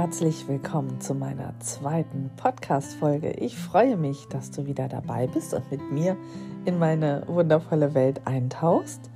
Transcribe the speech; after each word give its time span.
herzlich 0.00 0.46
willkommen 0.46 1.00
zu 1.00 1.12
meiner 1.12 1.58
zweiten 1.58 2.30
Podcast-Folge. 2.36 3.32
Ich 3.32 3.58
freue 3.58 3.96
mich, 3.96 4.28
dass 4.28 4.52
du 4.52 4.64
wieder 4.64 4.86
dabei 4.86 5.26
bist 5.26 5.54
und 5.54 5.68
mit 5.72 5.90
mir 5.90 6.16
in 6.64 6.78
meine 6.78 7.24
wundervolle 7.26 7.94
Welt 7.94 8.20
eintauchst 8.24 9.10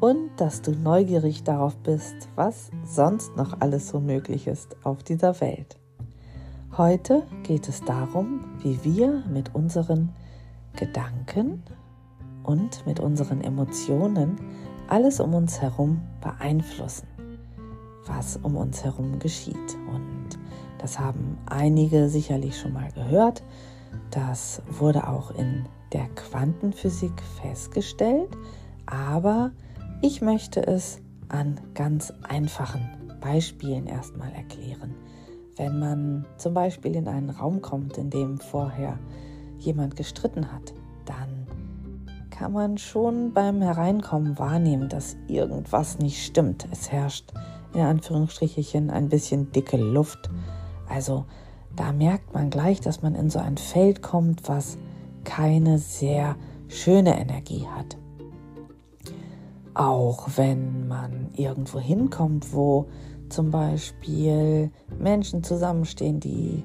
und 0.00 0.30
dass 0.36 0.60
du 0.60 0.72
neugierig 0.72 1.44
darauf 1.44 1.76
bist, 1.76 2.16
was 2.34 2.72
sonst 2.84 3.36
noch 3.36 3.60
alles 3.60 3.88
so 3.88 4.00
möglich 4.00 4.48
ist 4.48 4.76
auf 4.84 5.04
dieser 5.04 5.40
Welt. 5.40 5.76
Heute 6.76 7.22
geht 7.44 7.68
es 7.68 7.84
darum, 7.84 8.40
wie 8.58 8.82
wir 8.82 9.22
mit 9.32 9.54
unseren 9.54 10.16
Gedanken 10.74 11.62
und 12.42 12.84
mit 12.88 12.98
unseren 12.98 13.40
Emotionen 13.40 14.40
alles 14.88 15.20
um 15.20 15.32
uns 15.32 15.62
herum 15.62 16.00
beeinflussen 16.20 17.06
was 18.06 18.38
um 18.42 18.56
uns 18.56 18.84
herum 18.84 19.18
geschieht. 19.18 19.76
Und 19.92 20.13
das 20.84 20.98
haben 20.98 21.38
einige 21.46 22.10
sicherlich 22.10 22.60
schon 22.60 22.74
mal 22.74 22.90
gehört. 22.92 23.42
Das 24.10 24.60
wurde 24.68 25.08
auch 25.08 25.30
in 25.30 25.64
der 25.94 26.06
Quantenphysik 26.08 27.22
festgestellt. 27.40 28.28
Aber 28.84 29.52
ich 30.02 30.20
möchte 30.20 30.60
es 30.66 31.00
an 31.30 31.58
ganz 31.72 32.12
einfachen 32.28 32.86
Beispielen 33.22 33.86
erstmal 33.86 34.30
erklären. 34.32 34.94
Wenn 35.56 35.78
man 35.78 36.26
zum 36.36 36.52
Beispiel 36.52 36.96
in 36.96 37.08
einen 37.08 37.30
Raum 37.30 37.62
kommt, 37.62 37.96
in 37.96 38.10
dem 38.10 38.36
vorher 38.36 38.98
jemand 39.58 39.96
gestritten 39.96 40.52
hat, 40.52 40.74
dann 41.06 41.46
kann 42.28 42.52
man 42.52 42.76
schon 42.76 43.32
beim 43.32 43.62
Hereinkommen 43.62 44.38
wahrnehmen, 44.38 44.90
dass 44.90 45.16
irgendwas 45.28 45.98
nicht 45.98 46.22
stimmt. 46.22 46.68
Es 46.70 46.92
herrscht 46.92 47.32
in 47.72 47.80
Anführungsstrichen 47.80 48.90
ein 48.90 49.08
bisschen 49.08 49.50
dicke 49.50 49.78
Luft. 49.78 50.28
Also 50.88 51.24
da 51.76 51.92
merkt 51.92 52.34
man 52.34 52.50
gleich, 52.50 52.80
dass 52.80 53.02
man 53.02 53.14
in 53.14 53.30
so 53.30 53.38
ein 53.38 53.56
Feld 53.56 54.02
kommt, 54.02 54.48
was 54.48 54.78
keine 55.24 55.78
sehr 55.78 56.36
schöne 56.68 57.18
Energie 57.18 57.66
hat. 57.66 57.96
Auch 59.74 60.28
wenn 60.36 60.86
man 60.86 61.30
irgendwo 61.34 61.80
hinkommt, 61.80 62.52
wo 62.52 62.86
zum 63.28 63.50
Beispiel 63.50 64.70
Menschen 64.98 65.42
zusammenstehen, 65.42 66.20
die 66.20 66.62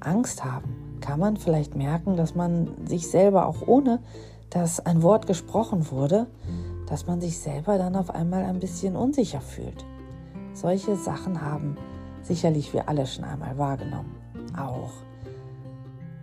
Angst 0.00 0.44
haben, 0.44 0.98
kann 1.00 1.18
man 1.18 1.36
vielleicht 1.36 1.74
merken, 1.74 2.16
dass 2.16 2.34
man 2.34 2.86
sich 2.86 3.08
selber 3.08 3.46
auch 3.46 3.66
ohne, 3.66 4.00
dass 4.50 4.80
ein 4.80 5.02
Wort 5.02 5.26
gesprochen 5.26 5.90
wurde, 5.90 6.26
dass 6.86 7.06
man 7.06 7.20
sich 7.20 7.38
selber 7.38 7.78
dann 7.78 7.96
auf 7.96 8.10
einmal 8.10 8.44
ein 8.44 8.60
bisschen 8.60 8.96
unsicher 8.96 9.40
fühlt. 9.40 9.86
Solche 10.52 10.96
Sachen 10.96 11.40
haben 11.40 11.76
sicherlich 12.22 12.72
wir 12.72 12.88
alle 12.88 13.06
schon 13.06 13.24
einmal 13.24 13.56
wahrgenommen. 13.58 14.14
Auch 14.56 14.90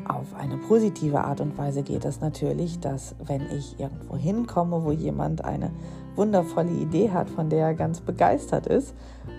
auf 0.08 0.34
eine 0.36 0.58
positive 0.58 1.24
Art 1.24 1.40
und 1.40 1.58
Weise 1.58 1.84
geht 1.84 2.04
es 2.04 2.20
natürlich, 2.20 2.80
dass 2.80 3.16
wenn 3.26 3.42
ich 3.52 3.80
irgendwo 3.80 4.18
hinkomme, 4.18 4.84
wo 4.84 4.92
jemand 4.92 5.46
eine 5.46 5.72
wundervolle 6.16 6.72
Idee 6.72 7.12
hat, 7.12 7.30
von 7.30 7.50
der 7.50 7.68
er 7.68 7.74
ganz 7.76 8.02
begeistert 8.02 8.66
ist 8.66 8.96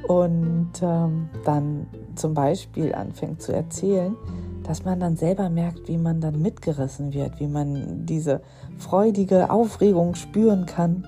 und 0.06 0.70
ähm, 0.80 1.28
dann 1.44 1.86
zum 2.14 2.34
Beispiel 2.34 2.94
anfängt 2.94 3.42
zu 3.42 3.52
erzählen, 3.52 4.14
dass 4.62 4.84
man 4.84 5.00
dann 5.00 5.16
selber 5.16 5.50
merkt, 5.50 5.88
wie 5.88 5.98
man 5.98 6.20
dann 6.20 6.40
mitgerissen 6.40 7.12
wird, 7.12 7.40
wie 7.40 7.48
man 7.48 8.06
diese 8.06 8.40
freudige 8.78 9.50
Aufregung 9.50 10.14
spüren 10.14 10.66
kann 10.66 11.06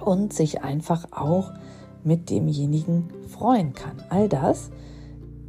und 0.00 0.32
sich 0.32 0.62
einfach 0.62 1.06
auch 1.12 1.52
mit 2.04 2.30
demjenigen 2.30 3.08
freuen 3.28 3.72
kann. 3.72 4.02
All 4.08 4.28
das 4.28 4.70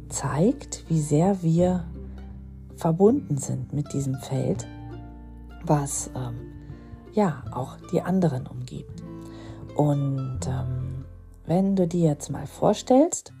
zeigt, 0.08 0.84
wie 0.88 1.00
sehr 1.00 1.42
wir 1.42 1.84
verbunden 2.76 3.36
sind 3.36 3.72
mit 3.72 3.92
diesem 3.92 4.14
Feld, 4.16 4.66
was 5.64 6.10
ähm, 6.14 6.34
ja 7.12 7.42
auch 7.52 7.76
die 7.92 8.00
anderen 8.00 8.46
umgibt. 8.46 9.02
Und 9.76 10.40
ähm, 10.46 11.04
wenn 11.46 11.76
du 11.76 11.86
dir 11.86 12.08
jetzt 12.10 12.30
mal 12.30 12.46
vorstellst, 12.46 13.32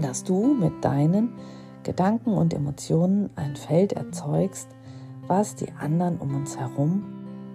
dass 0.00 0.24
du 0.24 0.54
mit 0.54 0.84
deinen 0.84 1.32
Gedanken 1.82 2.34
und 2.34 2.54
Emotionen 2.54 3.30
ein 3.36 3.56
Feld 3.56 3.92
erzeugst, 3.92 4.68
was 5.26 5.54
die 5.54 5.72
anderen 5.72 6.18
um 6.18 6.34
uns 6.34 6.56
herum 6.56 7.04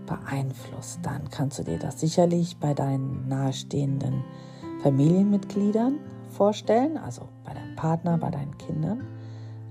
beeinflusst, 0.05 0.99
dann 1.03 1.29
kannst 1.29 1.59
du 1.59 1.63
dir 1.63 1.79
das 1.79 1.99
sicherlich 1.99 2.57
bei 2.57 2.73
deinen 2.73 3.27
nahestehenden 3.27 4.23
Familienmitgliedern 4.83 5.99
vorstellen, 6.29 6.97
also 6.97 7.29
bei 7.45 7.53
deinem 7.53 7.75
Partner, 7.75 8.17
bei 8.17 8.29
deinen 8.29 8.57
Kindern. 8.57 9.03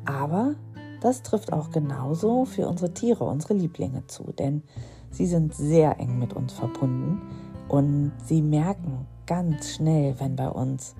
Aber 0.07 0.55
das 1.01 1.23
trifft 1.23 1.53
auch 1.53 1.71
genauso 1.71 2.47
für 2.47 2.67
unsere 2.67 2.95
Tiere, 2.95 3.25
unsere 3.25 3.55
Lieblinge 3.55 4.07
zu, 4.07 4.33
denn 4.33 4.63
sie 5.11 5.27
sind 5.27 5.55
sehr 5.55 6.01
eng 6.01 6.19
mit 6.19 6.33
uns 6.33 6.53
verbunden 6.55 7.21
und 7.69 8.13
sie 8.25 8.41
merken 8.41 9.07
ganz 9.27 9.75
schnell, 9.75 10.19
wenn 10.19 10.35
bei 10.35 10.49
uns 10.49 10.95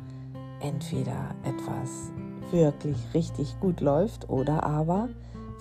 entweder 0.61 1.35
etwas 1.45 2.13
wirklich 2.51 2.97
richtig 3.15 3.59
gut 3.61 3.81
läuft 3.81 4.29
oder 4.29 4.63
aber 4.63 5.09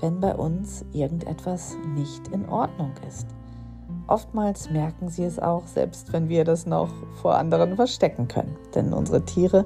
wenn 0.02 0.20
bei 0.20 0.36
uns 0.36 0.84
irgendetwas 0.92 1.78
nicht 1.96 2.28
in 2.30 2.50
Ordnung 2.50 2.92
ist. 3.08 3.28
Oftmals 4.12 4.70
merken 4.70 5.08
sie 5.08 5.24
es 5.24 5.40
auch, 5.40 5.66
selbst 5.68 6.12
wenn 6.12 6.28
wir 6.28 6.44
das 6.44 6.66
noch 6.66 6.90
vor 7.22 7.38
anderen 7.38 7.78
verstecken 7.78 8.28
können. 8.28 8.58
Denn 8.76 8.92
unsere 8.92 9.24
Tiere, 9.24 9.66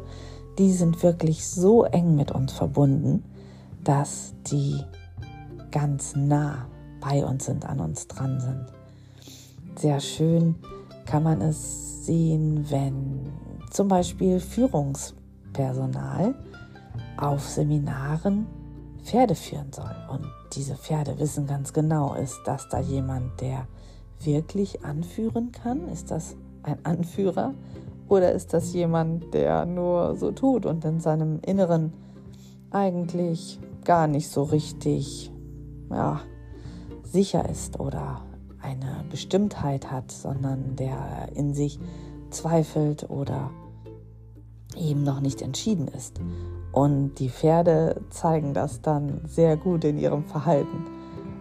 die 0.59 0.71
sind 0.71 1.01
wirklich 1.01 1.47
so 1.47 1.83
eng 1.83 2.15
mit 2.15 2.31
uns 2.31 2.53
verbunden, 2.53 3.23
dass 3.83 4.35
die 4.45 4.79
ganz 5.71 6.15
nah 6.15 6.67
bei 7.01 7.25
uns 7.25 7.45
sind, 7.45 7.65
an 7.65 7.79
uns 7.79 8.07
dran 8.07 8.39
sind. 8.39 8.67
Sehr 9.79 9.99
schön 9.99 10.53
kann 11.07 11.23
man 11.23 11.41
es 11.41 12.05
sehen, 12.05 12.67
wenn 12.69 13.33
zum 13.71 13.87
Beispiel 13.87 14.39
Führungspersonal 14.39 16.35
auf 17.17 17.41
Seminaren 17.41 18.45
Pferde 19.01 19.33
führen 19.33 19.73
soll. 19.73 19.95
Und 20.07 20.27
diese 20.53 20.75
Pferde 20.75 21.17
wissen 21.17 21.47
ganz 21.47 21.73
genau, 21.73 22.13
ist 22.13 22.39
das 22.45 22.69
da 22.69 22.79
jemand, 22.79 23.41
der 23.41 23.65
wirklich 24.21 24.83
anführen 24.83 25.51
kann? 25.51 25.87
Ist 25.89 26.11
das 26.11 26.35
ein 26.63 26.77
Anführer 26.83 27.53
oder 28.07 28.31
ist 28.31 28.53
das 28.53 28.73
jemand, 28.73 29.33
der 29.33 29.65
nur 29.65 30.15
so 30.15 30.31
tut 30.31 30.65
und 30.65 30.85
in 30.85 30.99
seinem 30.99 31.39
Inneren 31.45 31.93
eigentlich 32.71 33.59
gar 33.83 34.07
nicht 34.07 34.29
so 34.29 34.43
richtig 34.43 35.31
ja, 35.89 36.21
sicher 37.03 37.47
ist 37.49 37.79
oder 37.79 38.21
eine 38.61 39.05
Bestimmtheit 39.09 39.91
hat, 39.91 40.11
sondern 40.11 40.75
der 40.75 41.29
in 41.35 41.53
sich 41.53 41.79
zweifelt 42.31 43.09
oder 43.09 43.51
eben 44.75 45.03
noch 45.03 45.21
nicht 45.21 45.41
entschieden 45.41 45.87
ist. 45.87 46.19
Und 46.71 47.15
die 47.15 47.29
Pferde 47.29 48.01
zeigen 48.09 48.53
das 48.53 48.81
dann 48.81 49.21
sehr 49.25 49.55
gut 49.55 49.85
in 49.85 49.97
ihrem 49.97 50.25
Verhalten 50.25 50.94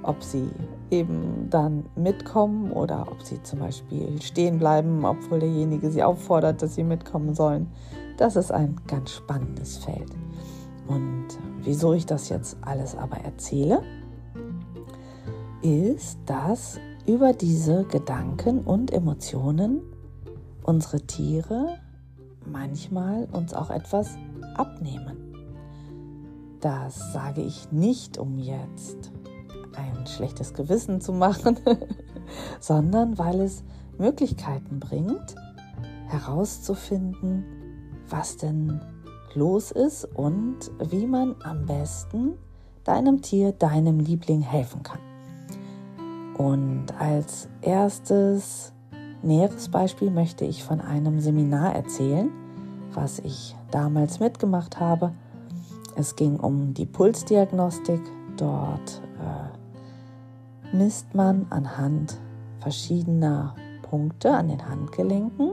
ob 0.05 0.23
sie 0.23 0.49
eben 0.91 1.49
dann 1.51 1.85
mitkommen 1.97 2.71
oder 2.73 3.07
ob 3.11 3.23
sie 3.23 3.43
zum 3.43 3.61
Beispiel 3.61 4.21
stehen 4.23 4.59
bleiben, 4.59 5.05
obwohl 5.05 5.41
derjenige 5.41 5.91
sie 5.91 6.03
auffordert, 6.03 6.63
dass 6.63 6.75
sie 6.75 6.85
mitkommen 6.85 7.35
sollen. 7.35 7.69
Das 8.17 8.37
ist 8.37 8.53
ein 8.53 8.77
ganz 8.87 9.13
spannendes 9.13 9.79
Feld. 9.79 10.11
Und 10.87 11.27
wieso 11.63 11.95
ich 11.95 12.07
das 12.07 12.29
jetzt 12.29 12.57
alles 12.61 12.97
aber 12.97 13.17
erzähle, 13.19 13.83
ist, 15.63 16.19
dass 16.27 16.79
über 17.07 17.33
diese 17.33 17.85
Gedanken 17.85 18.61
und 18.61 18.93
Emotionen 18.93 19.83
unsere 20.63 21.01
Tiere 21.01 21.79
manchmal 22.47 23.27
uns 23.33 23.55
auch 23.55 23.71
etwas 23.71 24.17
abnehmen. 24.55 25.17
Das 26.61 27.13
sage 27.13 27.43
ich 27.43 27.71
nicht, 27.73 28.17
um 28.19 28.39
jetzt 28.39 29.13
ein 29.77 30.07
schlechtes 30.07 30.55
Gewissen 30.55 31.01
zu 31.01 31.13
machen, 31.13 31.59
sondern 32.61 33.19
weil 33.19 33.41
es 33.41 33.65
Möglichkeiten 33.99 34.81
bringt, 34.81 35.35
herauszufinden, 36.09 37.45
was 38.09 38.37
denn 38.37 38.81
los 39.35 39.71
ist 39.71 40.05
und 40.05 40.71
wie 40.79 41.07
man 41.07 41.35
am 41.43 41.67
besten 41.67 42.35
deinem 42.85 43.23
Tier, 43.23 43.53
deinem 43.53 43.99
Liebling 43.99 44.43
helfen 44.43 44.83
kann. 44.83 45.01
Und 46.37 46.87
als 46.99 47.49
erstes 47.63 48.73
näheres 49.23 49.69
Beispiel 49.69 50.11
möchte 50.11 50.45
ich 50.45 50.65
von 50.65 50.81
einem 50.81 51.21
Seminar 51.21 51.75
erzählen, 51.75 52.31
was 52.93 53.19
ich 53.21 53.57
damals 53.71 54.21
mitgemacht 54.21 54.79
habe. 54.81 55.13
Es 55.97 56.17
ging 56.17 56.39
um 56.39 56.75
die 56.75 56.87
Pulsdiagnostik. 56.87 58.01
Dort 58.37 59.01
misst 60.73 61.15
man 61.15 61.47
anhand 61.51 62.19
verschiedener 62.61 63.55
Punkte 63.83 64.33
an 64.33 64.49
den 64.49 64.67
Handgelenken 64.69 65.53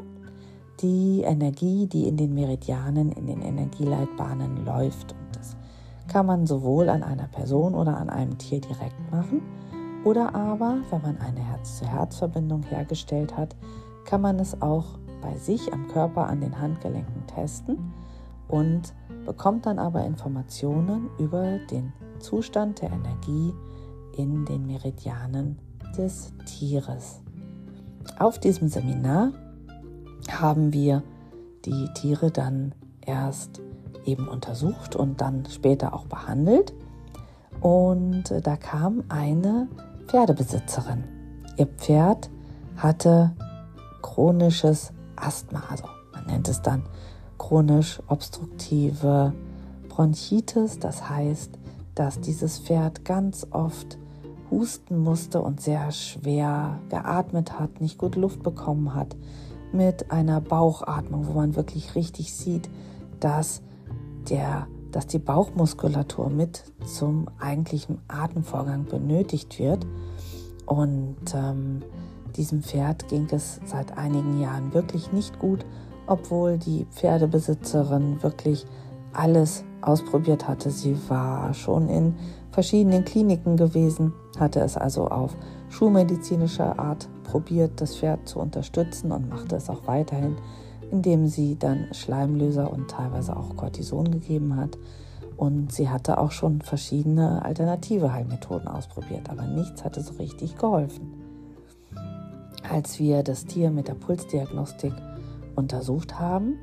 die 0.82 1.22
Energie, 1.22 1.88
die 1.88 2.08
in 2.08 2.18
den 2.18 2.34
Meridianen, 2.34 3.12
in 3.12 3.28
den 3.28 3.42
Energieleitbahnen 3.42 4.66
läuft. 4.66 5.14
Und 5.14 5.32
kann 6.08 6.26
man 6.26 6.46
sowohl 6.48 6.90
an 6.90 7.04
einer 7.04 7.28
Person 7.28 7.76
oder 7.76 7.98
an 7.98 8.10
einem 8.10 8.38
Tier 8.38 8.60
direkt 8.60 9.12
machen, 9.12 9.42
oder 10.04 10.34
aber, 10.34 10.80
wenn 10.90 11.02
man 11.04 11.18
eine 11.20 11.40
Herz-zu-Herz-Verbindung 11.40 12.64
hergestellt 12.64 13.38
hat, 13.38 13.56
kann 14.06 14.22
man 14.22 14.40
es 14.40 14.60
auch 14.62 14.86
bei 15.22 15.38
sich 15.38 15.72
am 15.72 15.88
Körper 15.88 16.26
an 16.28 16.42
den 16.42 16.60
Handgelenken 16.60 17.28
testen 17.28 17.94
und 18.48 18.94
bekommt 19.26 19.68
dann 19.68 19.78
aber 19.78 20.04
Informationen 20.04 21.10
über 21.20 21.60
den 21.70 21.94
Zustand 22.20 22.82
der 22.82 22.92
Energie 22.92 23.54
in 24.18 24.46
den 24.46 24.68
Meridianen 24.68 25.60
des 25.98 26.34
Tieres. 26.46 27.22
Auf 28.18 28.40
diesem 28.40 28.68
Seminar 28.68 29.32
haben 30.30 30.74
wir 30.74 31.04
die 31.66 31.88
Tiere 31.94 32.32
dann 32.32 32.74
erst 33.06 33.62
eben 34.06 34.28
untersucht 34.28 34.96
und 34.96 35.22
dann 35.22 35.46
später 35.46 35.94
auch 35.94 36.06
behandelt. 36.06 36.74
Und 37.60 38.34
da 38.44 38.56
kam 38.56 39.04
eine 39.10 39.68
Pferdebesitzerin. 40.08 41.04
Ihr 41.58 41.68
Pferd 41.68 42.30
hatte 42.78 43.32
chronisches 44.02 44.92
Asthma, 45.16 45.64
also 45.70 45.86
man 46.14 46.26
nennt 46.26 46.48
es 46.48 46.62
dann 46.62 46.84
chronisch 47.38 48.02
obstruktive 48.08 49.34
Bronchitis. 49.90 50.80
Das 50.80 51.08
heißt, 51.10 51.60
dass 51.96 52.20
dieses 52.20 52.60
Pferd 52.60 53.06
ganz 53.06 53.48
oft 53.52 53.98
husten 54.50 55.00
musste 55.00 55.42
und 55.42 55.62
sehr 55.62 55.92
schwer 55.92 56.80
geatmet 56.90 57.58
hat, 57.60 57.82
nicht 57.82 57.98
gut 57.98 58.16
Luft 58.16 58.44
bekommen 58.44 58.94
hat, 58.94 59.16
mit 59.72 60.12
einer 60.12 60.42
Bauchatmung, 60.42 61.28
wo 61.28 61.34
man 61.34 61.56
wirklich 61.56 61.96
richtig 61.96 62.34
sieht, 62.34 62.70
dass, 63.20 63.62
der, 64.30 64.68
dass 64.92 65.08
die 65.08 65.20
Bauchmuskulatur 65.20 66.30
mit 66.30 66.66
zum 66.86 67.28
eigentlichen 67.40 68.00
Atemvorgang 68.10 68.86
benötigt 68.86 69.58
wird. 69.60 69.86
Und 70.66 71.34
ähm, 71.34 71.82
diesem 72.36 72.62
Pferd 72.64 73.08
ging 73.08 73.28
es 73.32 73.62
seit 73.66 73.98
einigen 73.98 74.42
Jahren 74.42 74.74
wirklich 74.74 75.12
nicht 75.14 75.40
gut, 75.40 75.66
obwohl 76.08 76.58
die 76.58 76.86
Pferdebesitzerin 76.92 78.22
wirklich 78.22 78.66
alles 79.14 79.64
ausprobiert 79.82 80.48
hatte. 80.48 80.70
Sie 80.70 80.98
war 81.10 81.54
schon 81.54 81.90
in 81.90 82.16
verschiedenen 82.52 83.06
Kliniken 83.06 83.58
gewesen, 83.58 84.14
hatte 84.40 84.60
es 84.60 84.78
also 84.78 85.08
auf 85.08 85.36
schulmedizinischer 85.70 86.78
Art 86.80 87.08
probiert, 87.24 87.80
das 87.80 87.96
Pferd 87.96 88.28
zu 88.28 88.40
unterstützen 88.40 89.12
und 89.12 89.30
machte 89.30 89.56
es 89.56 89.70
auch 89.70 89.88
weiterhin, 89.88 90.36
indem 90.92 91.28
sie 91.28 91.58
dann 91.58 91.88
Schleimlöser 91.94 92.72
und 92.72 92.90
teilweise 92.90 93.36
auch 93.36 93.56
Cortison 93.56 94.12
gegeben 94.12 94.56
hat. 94.56 94.78
Und 95.38 95.72
sie 95.72 95.90
hatte 95.90 96.20
auch 96.20 96.32
schon 96.32 96.62
verschiedene 96.62 97.44
alternative 97.44 98.14
Heilmethoden 98.14 98.68
ausprobiert, 98.68 99.30
aber 99.30 99.48
nichts 99.48 99.84
hatte 99.84 100.02
so 100.02 100.14
richtig 100.16 100.56
geholfen. 100.58 101.14
Als 102.70 103.00
wir 103.00 103.24
das 103.24 103.46
Tier 103.46 103.72
mit 103.72 103.88
der 103.88 103.96
Pulsdiagnostik 103.96 104.94
untersucht 105.56 106.20
haben, 106.20 106.58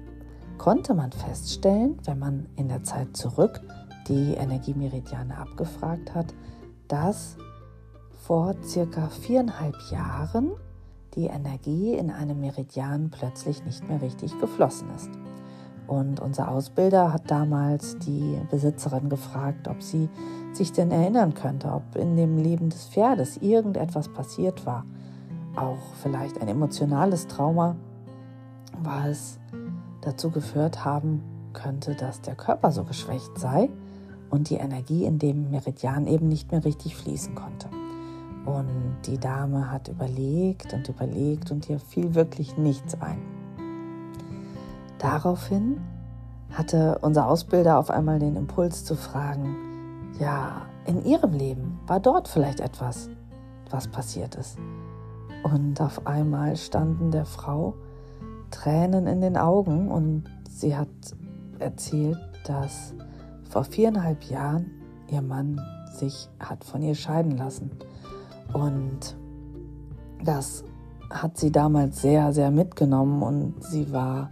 konnte 0.58 0.94
man 0.94 1.12
feststellen, 1.12 1.98
wenn 2.04 2.18
man 2.18 2.46
in 2.56 2.68
der 2.68 2.82
Zeit 2.82 3.16
zurück 3.16 3.60
die 4.08 4.34
Energiemeridiane 4.34 5.38
abgefragt 5.38 6.14
hat, 6.14 6.34
dass 6.88 7.36
vor 8.26 8.54
circa 8.62 9.08
viereinhalb 9.08 9.76
Jahren 9.90 10.50
die 11.14 11.26
Energie 11.26 11.94
in 11.94 12.10
einem 12.10 12.40
Meridian 12.40 13.10
plötzlich 13.10 13.64
nicht 13.64 13.88
mehr 13.88 14.02
richtig 14.02 14.38
geflossen 14.38 14.88
ist. 14.94 15.10
Und 15.86 16.20
unser 16.20 16.50
Ausbilder 16.50 17.14
hat 17.14 17.30
damals 17.30 17.98
die 17.98 18.38
Besitzerin 18.50 19.08
gefragt, 19.08 19.68
ob 19.68 19.82
sie 19.82 20.10
sich 20.52 20.72
denn 20.72 20.90
erinnern 20.90 21.32
könnte, 21.32 21.72
ob 21.72 21.96
in 21.96 22.14
dem 22.16 22.36
Leben 22.36 22.68
des 22.68 22.88
Pferdes 22.88 23.38
irgendetwas 23.38 24.12
passiert 24.12 24.66
war. 24.66 24.84
Auch 25.56 25.94
vielleicht 26.02 26.40
ein 26.42 26.48
emotionales 26.48 27.26
Trauma, 27.26 27.74
was 28.82 29.38
dazu 30.08 30.30
geführt 30.30 30.84
haben 30.84 31.22
könnte, 31.52 31.94
dass 31.94 32.20
der 32.22 32.34
Körper 32.34 32.72
so 32.72 32.84
geschwächt 32.84 33.38
sei 33.38 33.68
und 34.30 34.50
die 34.50 34.56
Energie 34.56 35.04
in 35.04 35.18
dem 35.18 35.50
Meridian 35.50 36.06
eben 36.06 36.28
nicht 36.28 36.50
mehr 36.50 36.64
richtig 36.64 36.96
fließen 36.96 37.34
konnte. 37.34 37.68
Und 38.46 38.96
die 39.04 39.18
Dame 39.18 39.70
hat 39.70 39.88
überlegt 39.88 40.72
und 40.72 40.88
überlegt 40.88 41.50
und 41.50 41.68
ihr 41.68 41.78
fiel 41.78 42.14
wirklich 42.14 42.56
nichts 42.56 42.98
ein. 43.00 43.20
Daraufhin 44.98 45.80
hatte 46.52 46.98
unser 47.02 47.28
Ausbilder 47.28 47.78
auf 47.78 47.90
einmal 47.90 48.18
den 48.18 48.36
Impuls 48.36 48.84
zu 48.84 48.96
fragen, 48.96 49.56
ja, 50.18 50.62
in 50.86 51.04
ihrem 51.04 51.32
Leben 51.32 51.78
war 51.86 52.00
dort 52.00 52.28
vielleicht 52.28 52.60
etwas, 52.60 53.10
was 53.70 53.88
passiert 53.88 54.34
ist. 54.36 54.58
Und 55.42 55.80
auf 55.80 56.06
einmal 56.06 56.56
standen 56.56 57.10
der 57.10 57.26
Frau 57.26 57.74
Tränen 58.50 59.06
in 59.06 59.20
den 59.20 59.36
Augen 59.36 59.90
und 59.90 60.24
sie 60.48 60.76
hat 60.76 60.88
erzählt, 61.58 62.18
dass 62.46 62.94
vor 63.48 63.64
viereinhalb 63.64 64.24
Jahren 64.24 64.70
ihr 65.10 65.22
Mann 65.22 65.60
sich 65.92 66.28
hat 66.38 66.64
von 66.64 66.82
ihr 66.82 66.94
scheiden 66.94 67.36
lassen. 67.36 67.70
Und 68.52 69.16
das 70.24 70.64
hat 71.10 71.38
sie 71.38 71.50
damals 71.50 72.02
sehr, 72.02 72.32
sehr 72.32 72.50
mitgenommen 72.50 73.22
und 73.22 73.64
sie 73.64 73.92
war 73.92 74.30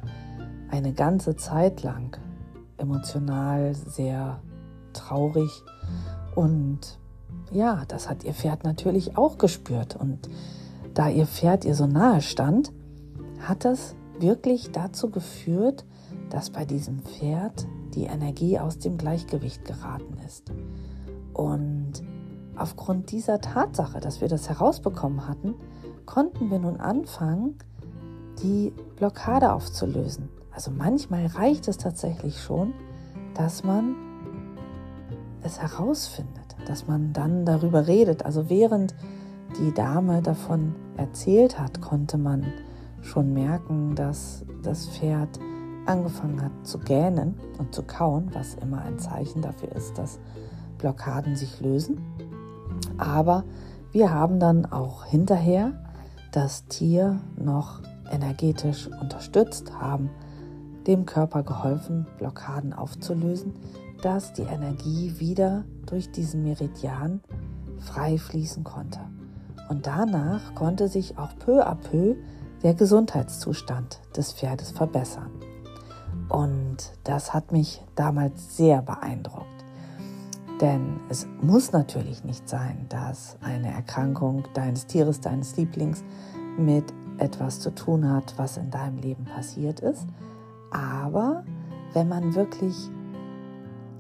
eine 0.71 0.93
ganze 0.93 1.37
Zeit 1.37 1.83
lang 1.83 2.17
emotional 2.77 3.75
sehr 3.75 4.41
traurig 4.93 5.63
und 6.35 6.99
ja, 7.51 7.85
das 7.89 8.09
hat 8.11 8.25
ihr 8.25 8.35
Pferd 8.35 8.65
natürlich 8.65 9.17
auch 9.17 9.39
gespürt 9.39 9.97
und 9.97 10.29
da 10.93 11.09
ihr 11.09 11.27
Pferd 11.27 11.65
ihr 11.65 11.75
so 11.75 11.87
nahe 11.87 12.21
stand, 12.21 12.73
hat 13.41 13.65
das 13.65 13.95
wirklich 14.21 14.71
dazu 14.73 15.11
geführt, 15.11 15.85
dass 16.31 16.51
bei 16.51 16.65
diesem 16.65 17.01
Pferd 17.01 17.67
die 17.95 18.05
Energie 18.05 18.59
aus 18.59 18.79
dem 18.79 18.99
Gleichgewicht 18.99 19.65
geraten 19.65 20.19
ist. 20.27 20.53
Und 21.33 22.03
aufgrund 22.57 23.13
dieser 23.13 23.41
Tatsache, 23.41 24.01
dass 24.01 24.21
wir 24.21 24.29
das 24.29 24.49
herausbekommen 24.49 25.29
hatten, 25.29 25.55
konnten 26.05 26.51
wir 26.51 26.59
nun 26.59 26.79
anfangen, 26.79 27.57
die 28.43 28.73
Blockade 28.97 29.53
aufzulösen. 29.53 30.29
Also 30.53 30.71
manchmal 30.71 31.27
reicht 31.27 31.69
es 31.69 31.77
tatsächlich 31.77 32.41
schon, 32.41 32.73
dass 33.35 33.65
man 33.65 33.95
es 35.43 35.61
herausfindet, 35.61 36.57
dass 36.67 36.87
man 36.87 37.13
dann 37.13 37.45
darüber 37.45 37.87
redet. 37.87 38.25
Also 38.25 38.49
während 38.49 38.95
die 39.59 39.73
Dame 39.73 40.23
davon 40.23 40.75
erzählt 40.97 41.59
hat, 41.59 41.81
konnte 41.81 42.19
man 42.19 42.47
schon 43.03 43.33
merken, 43.33 43.95
dass 43.95 44.45
das 44.63 44.87
Pferd 44.89 45.39
angefangen 45.87 46.43
hat 46.43 46.53
zu 46.67 46.79
gähnen 46.79 47.35
und 47.59 47.75
zu 47.75 47.83
kauen, 47.83 48.31
was 48.33 48.55
immer 48.57 48.83
ein 48.83 48.99
Zeichen 48.99 49.43
dafür 49.43 49.73
ist, 49.73 49.97
dass 49.99 50.19
Blockaden 50.79 51.37
sich 51.37 51.61
lösen. 51.61 52.01
Aber 52.99 53.45
wir 53.93 54.13
haben 54.13 54.41
dann 54.41 54.67
auch 54.67 55.05
hinterher 55.05 55.73
das 56.33 56.67
Tier 56.67 57.21
noch 57.37 57.81
energetisch 58.11 58.89
unterstützt, 59.01 59.73
haben 59.81 60.11
dem 60.87 61.07
Körper 61.07 61.43
geholfen, 61.43 62.07
Blockaden 62.19 62.73
aufzulösen, 62.73 63.55
dass 64.03 64.33
die 64.33 64.43
Energie 64.43 65.15
wieder 65.19 65.65
durch 65.87 66.11
diesen 66.11 66.43
Meridian 66.43 67.21
frei 67.79 68.19
fließen 68.19 68.65
konnte. 68.65 69.01
Und 69.69 69.87
danach 69.87 70.55
konnte 70.55 70.89
sich 70.89 71.19
auch 71.19 71.37
peu 71.39 71.67
à 71.67 71.75
peu 71.75 72.17
der 72.63 72.75
Gesundheitszustand 72.75 74.01
des 74.17 74.33
Pferdes 74.33 74.71
verbessern. 74.71 75.31
Und 76.29 76.93
das 77.05 77.33
hat 77.33 77.53
mich 77.53 77.83
damals 77.95 78.57
sehr 78.57 78.83
beeindruckt. 78.83 79.47
Denn 80.61 81.01
es 81.09 81.27
muss 81.43 81.73
natürlich 81.73 82.25
nicht 82.25 82.49
sein, 82.49 82.87
dass 82.89 83.37
eine 83.43 83.71
Erkrankung 83.71 84.45
deines 84.55 84.87
Tieres, 84.87 85.21
deines 85.21 85.57
Lieblings 85.57 86.03
mit 86.57 86.85
etwas 87.19 87.61
zu 87.61 87.75
tun 87.75 88.11
hat, 88.11 88.35
was 88.37 88.57
in 88.57 88.71
deinem 88.71 88.99
Leben 88.99 89.25
passiert 89.25 89.81
ist. 89.81 90.07
Aber 90.71 91.45
wenn 91.93 92.09
man 92.09 92.35
wirklich 92.35 92.91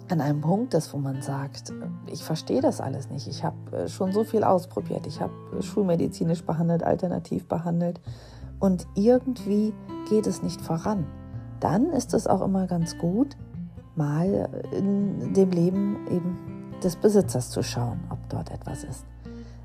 an 0.08 0.20
einem 0.20 0.40
Punkt 0.40 0.74
ist, 0.74 0.92
wo 0.92 0.98
man 0.98 1.20
sagt, 1.20 1.72
ich 2.06 2.22
verstehe 2.22 2.60
das 2.60 2.80
alles 2.80 3.10
nicht, 3.10 3.26
ich 3.26 3.42
habe 3.42 3.56
äh, 3.76 3.88
schon 3.88 4.12
so 4.12 4.24
viel 4.24 4.44
ausprobiert, 4.44 5.06
ich 5.06 5.20
habe 5.20 5.32
schulmedizinisch 5.60 6.44
behandelt, 6.44 6.84
alternativ 6.84 7.46
behandelt 7.48 8.00
und 8.58 8.86
irgendwie 8.94 9.72
geht 10.08 10.26
es 10.26 10.42
nicht 10.42 10.60
voran, 10.60 11.06
dann 11.60 11.86
ist 11.86 12.14
es 12.14 12.26
auch 12.26 12.42
immer 12.42 12.66
ganz 12.66 12.96
gut, 12.98 13.36
mal 13.94 14.48
in 14.72 15.32
dem 15.32 15.50
Leben 15.50 16.06
eben 16.10 16.36
des 16.82 16.96
Besitzers 16.96 17.50
zu 17.50 17.62
schauen, 17.62 18.00
ob 18.10 18.18
dort 18.28 18.50
etwas 18.50 18.84
ist. 18.84 19.06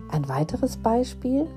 Ein 0.10 0.28
weiteres 0.28 0.78
Beispiel 0.78 1.48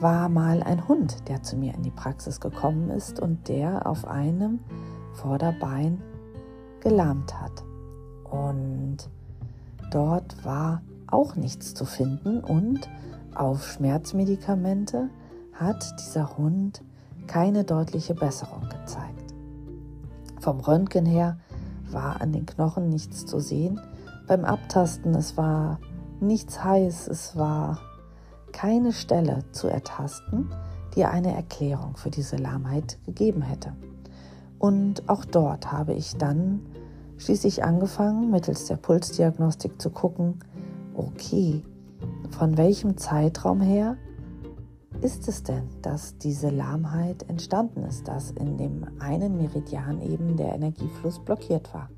war 0.00 0.28
mal 0.28 0.62
ein 0.62 0.88
Hund, 0.88 1.28
der 1.28 1.42
zu 1.42 1.56
mir 1.56 1.74
in 1.74 1.82
die 1.82 1.90
Praxis 1.90 2.40
gekommen 2.40 2.90
ist 2.90 3.20
und 3.20 3.48
der 3.48 3.86
auf 3.86 4.06
einem 4.06 4.58
Vorderbein 5.14 6.02
gelahmt 6.80 7.40
hat. 7.40 7.62
Und 8.24 8.96
dort 9.90 10.44
war 10.44 10.82
auch 11.06 11.36
nichts 11.36 11.74
zu 11.74 11.84
finden 11.84 12.40
und 12.40 12.88
auf 13.34 13.64
Schmerzmedikamente 13.64 15.08
hat 15.62 16.00
dieser 16.00 16.36
Hund 16.36 16.82
keine 17.26 17.64
deutliche 17.64 18.14
Besserung 18.14 18.68
gezeigt. 18.68 19.34
Vom 20.40 20.60
Röntgen 20.60 21.06
her 21.06 21.38
war 21.90 22.20
an 22.20 22.32
den 22.32 22.46
Knochen 22.46 22.88
nichts 22.88 23.26
zu 23.26 23.38
sehen. 23.38 23.80
Beim 24.26 24.44
Abtasten, 24.44 25.14
es 25.14 25.36
war 25.36 25.78
nichts 26.20 26.62
heiß, 26.62 27.08
es 27.08 27.36
war 27.36 27.78
keine 28.52 28.92
Stelle 28.92 29.44
zu 29.52 29.68
ertasten, 29.68 30.50
die 30.94 31.04
eine 31.04 31.34
Erklärung 31.34 31.96
für 31.96 32.10
diese 32.10 32.36
Lahmheit 32.36 32.98
gegeben 33.06 33.42
hätte. 33.42 33.72
Und 34.58 35.08
auch 35.08 35.24
dort 35.24 35.72
habe 35.72 35.94
ich 35.94 36.16
dann 36.16 36.60
schließlich 37.18 37.64
angefangen, 37.64 38.30
mittels 38.30 38.66
der 38.66 38.76
Pulsdiagnostik 38.76 39.80
zu 39.80 39.90
gucken, 39.90 40.40
okay, 40.94 41.62
von 42.30 42.56
welchem 42.56 42.96
Zeitraum 42.96 43.60
her 43.60 43.96
ist 45.02 45.28
es 45.28 45.42
denn, 45.42 45.68
dass 45.82 46.16
diese 46.18 46.48
Lahmheit 46.50 47.28
entstanden 47.28 47.82
ist, 47.84 48.06
dass 48.06 48.30
in 48.30 48.56
dem 48.56 48.86
einen 49.00 49.36
Meridian 49.36 50.00
eben 50.00 50.36
der 50.36 50.54
Energiefluss 50.54 51.18
blockiert 51.18 51.74
war. 51.74 51.90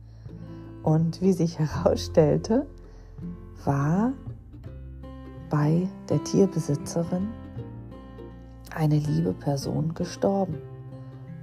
Und 0.83 1.21
wie 1.21 1.33
sich 1.33 1.59
herausstellte, 1.59 2.67
war 3.65 4.13
bei 5.51 5.87
der 6.09 6.23
Tierbesitzerin 6.25 7.29
eine 8.75 8.99
liebe 8.99 9.33
Person 9.33 9.95
gestorben. 9.95 10.59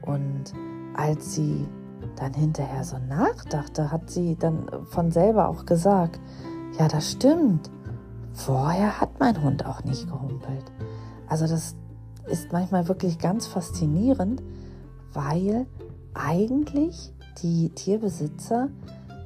Und 0.01 0.53
als 0.95 1.35
sie 1.35 1.67
dann 2.15 2.33
hinterher 2.33 2.83
so 2.83 2.97
nachdachte, 2.97 3.91
hat 3.91 4.09
sie 4.09 4.35
dann 4.35 4.67
von 4.85 5.11
selber 5.11 5.47
auch 5.47 5.65
gesagt, 5.65 6.19
ja, 6.77 6.87
das 6.87 7.11
stimmt. 7.11 7.69
Vorher 8.33 8.99
hat 8.99 9.19
mein 9.19 9.41
Hund 9.41 9.65
auch 9.65 9.83
nicht 9.83 10.07
gehumpelt. 10.07 10.71
Also 11.31 11.47
das 11.47 11.77
ist 12.25 12.51
manchmal 12.51 12.89
wirklich 12.89 13.17
ganz 13.17 13.47
faszinierend, 13.47 14.43
weil 15.13 15.65
eigentlich 16.13 17.13
die 17.41 17.69
Tierbesitzer 17.69 18.67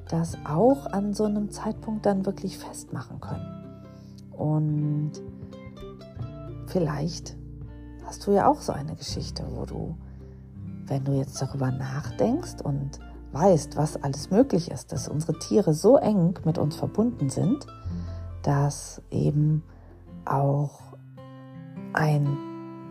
das 0.09 0.37
auch 0.45 0.85
an 0.85 1.15
so 1.15 1.23
einem 1.23 1.49
Zeitpunkt 1.49 2.05
dann 2.05 2.27
wirklich 2.27 2.59
festmachen 2.59 3.19
können. 3.19 3.47
Und 4.33 5.13
vielleicht 6.67 7.35
hast 8.05 8.27
du 8.27 8.33
ja 8.33 8.51
auch 8.51 8.61
so 8.61 8.71
eine 8.71 8.95
Geschichte, 8.95 9.43
wo 9.55 9.65
du, 9.65 9.97
wenn 10.85 11.05
du 11.05 11.13
jetzt 11.13 11.41
darüber 11.41 11.71
nachdenkst 11.71 12.61
und 12.63 12.99
weißt, 13.31 13.77
was 13.77 14.03
alles 14.03 14.29
möglich 14.29 14.69
ist, 14.69 14.91
dass 14.91 15.07
unsere 15.07 15.39
Tiere 15.39 15.73
so 15.73 15.97
eng 15.97 16.37
mit 16.45 16.59
uns 16.59 16.75
verbunden 16.75 17.31
sind, 17.31 17.65
dass 18.43 19.01
eben 19.09 19.63
auch 20.23 20.85
ein 21.95 22.37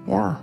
ja, 0.06 0.40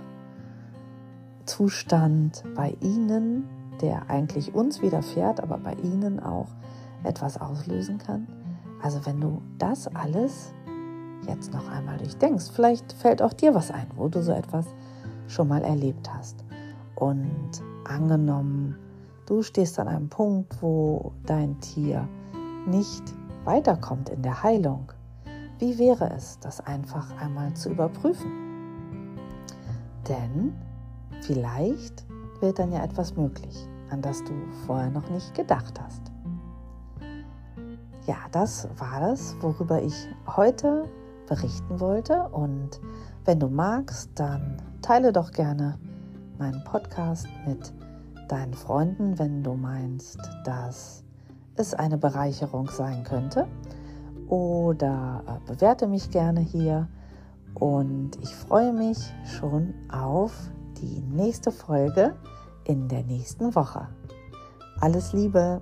Zustand 1.46 2.44
bei 2.54 2.76
ihnen, 2.80 3.48
der 3.80 4.08
eigentlich 4.08 4.54
uns 4.54 4.80
widerfährt, 4.80 5.40
aber 5.40 5.58
bei 5.58 5.74
ihnen 5.74 6.20
auch 6.20 6.48
etwas 7.04 7.40
auslösen 7.40 7.98
kann. 7.98 8.26
Also 8.82 9.04
wenn 9.06 9.20
du 9.20 9.42
das 9.58 9.88
alles 9.94 10.52
jetzt 11.26 11.52
noch 11.52 11.68
einmal 11.70 11.98
durchdenkst, 11.98 12.50
vielleicht 12.52 12.92
fällt 12.92 13.22
auch 13.22 13.32
dir 13.32 13.54
was 13.54 13.70
ein, 13.70 13.86
wo 13.96 14.08
du 14.08 14.22
so 14.22 14.32
etwas 14.32 14.66
schon 15.28 15.48
mal 15.48 15.62
erlebt 15.62 16.12
hast. 16.12 16.44
Und 16.94 17.62
angenommen, 17.84 18.76
du 19.26 19.42
stehst 19.42 19.78
an 19.78 19.88
einem 19.88 20.08
Punkt, 20.08 20.62
wo 20.62 21.12
dein 21.26 21.58
Tier 21.60 22.08
nicht 22.66 23.02
weiterkommt 23.44 24.08
in 24.08 24.22
der 24.22 24.42
Heilung, 24.42 24.92
wie 25.58 25.78
wäre 25.78 26.10
es, 26.16 26.38
das 26.40 26.60
einfach 26.60 27.16
einmal 27.20 27.54
zu 27.54 27.70
überprüfen? 27.70 28.51
Denn 30.08 30.54
vielleicht 31.20 32.04
wird 32.40 32.58
dann 32.58 32.72
ja 32.72 32.82
etwas 32.82 33.16
möglich, 33.16 33.68
an 33.90 34.02
das 34.02 34.22
du 34.24 34.32
vorher 34.66 34.90
noch 34.90 35.08
nicht 35.10 35.34
gedacht 35.34 35.80
hast. 35.80 36.02
Ja, 38.06 38.16
das 38.32 38.68
war 38.78 39.12
es, 39.12 39.36
worüber 39.40 39.80
ich 39.80 40.08
heute 40.26 40.88
berichten 41.28 41.78
wollte. 41.78 42.28
Und 42.30 42.80
wenn 43.24 43.38
du 43.38 43.48
magst, 43.48 44.10
dann 44.16 44.56
teile 44.82 45.12
doch 45.12 45.30
gerne 45.30 45.78
meinen 46.38 46.64
Podcast 46.64 47.28
mit 47.46 47.72
deinen 48.28 48.54
Freunden, 48.54 49.18
wenn 49.18 49.42
du 49.44 49.54
meinst, 49.54 50.18
dass 50.44 51.04
es 51.54 51.74
eine 51.74 51.96
Bereicherung 51.96 52.68
sein 52.68 53.04
könnte. 53.04 53.46
Oder 54.28 55.22
äh, 55.26 55.50
bewerte 55.52 55.86
mich 55.86 56.10
gerne 56.10 56.40
hier. 56.40 56.88
Und 57.54 58.18
ich 58.22 58.34
freue 58.34 58.72
mich 58.72 58.98
schon 59.24 59.74
auf 59.90 60.32
die 60.80 61.00
nächste 61.00 61.52
Folge 61.52 62.14
in 62.64 62.88
der 62.88 63.02
nächsten 63.04 63.54
Woche. 63.54 63.88
Alles 64.80 65.12
Liebe! 65.12 65.60